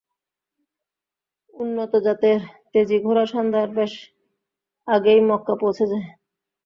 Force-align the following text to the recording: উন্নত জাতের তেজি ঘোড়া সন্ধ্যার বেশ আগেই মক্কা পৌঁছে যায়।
উন্নত 1.53 1.91
জাতের 2.05 2.39
তেজি 2.71 2.97
ঘোড়া 3.05 3.25
সন্ধ্যার 3.25 3.69
বেশ 3.77 3.93
আগেই 4.87 5.21
মক্কা 5.29 5.53
পৌঁছে 5.61 5.85
যায়। 5.91 6.07